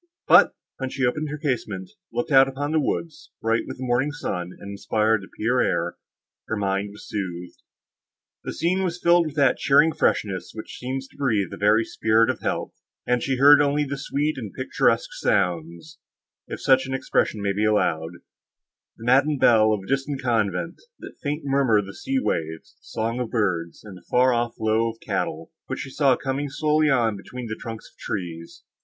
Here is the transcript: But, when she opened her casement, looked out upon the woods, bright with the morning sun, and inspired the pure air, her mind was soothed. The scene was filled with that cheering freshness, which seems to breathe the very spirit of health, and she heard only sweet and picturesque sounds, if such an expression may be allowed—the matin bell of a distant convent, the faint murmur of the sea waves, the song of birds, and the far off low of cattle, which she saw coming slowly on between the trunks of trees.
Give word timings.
But, 0.27 0.55
when 0.77 0.89
she 0.89 1.05
opened 1.05 1.29
her 1.29 1.37
casement, 1.37 1.91
looked 2.11 2.31
out 2.31 2.47
upon 2.47 2.71
the 2.71 2.79
woods, 2.79 3.29
bright 3.39 3.65
with 3.67 3.77
the 3.77 3.83
morning 3.83 4.11
sun, 4.11 4.49
and 4.59 4.71
inspired 4.71 5.21
the 5.21 5.27
pure 5.37 5.61
air, 5.61 5.97
her 6.47 6.55
mind 6.55 6.89
was 6.91 7.07
soothed. 7.07 7.61
The 8.43 8.51
scene 8.51 8.81
was 8.81 8.99
filled 8.99 9.27
with 9.27 9.35
that 9.35 9.57
cheering 9.59 9.91
freshness, 9.93 10.53
which 10.55 10.79
seems 10.79 11.07
to 11.07 11.17
breathe 11.17 11.51
the 11.51 11.55
very 11.57 11.85
spirit 11.85 12.31
of 12.31 12.39
health, 12.39 12.73
and 13.05 13.21
she 13.21 13.37
heard 13.37 13.61
only 13.61 13.85
sweet 13.89 14.39
and 14.39 14.51
picturesque 14.51 15.11
sounds, 15.19 15.99
if 16.47 16.59
such 16.63 16.87
an 16.87 16.95
expression 16.95 17.39
may 17.39 17.53
be 17.53 17.65
allowed—the 17.65 19.05
matin 19.05 19.37
bell 19.37 19.71
of 19.71 19.83
a 19.83 19.87
distant 19.87 20.19
convent, 20.19 20.81
the 20.97 21.13
faint 21.21 21.43
murmur 21.45 21.77
of 21.77 21.85
the 21.85 21.93
sea 21.93 22.17
waves, 22.19 22.71
the 22.81 22.85
song 22.85 23.19
of 23.19 23.29
birds, 23.29 23.83
and 23.83 23.95
the 23.97 24.05
far 24.09 24.33
off 24.33 24.55
low 24.59 24.89
of 24.89 24.99
cattle, 24.99 25.51
which 25.67 25.81
she 25.81 25.91
saw 25.91 26.15
coming 26.15 26.49
slowly 26.49 26.89
on 26.89 27.15
between 27.15 27.45
the 27.45 27.55
trunks 27.55 27.87
of 27.93 27.99
trees. 27.99 28.63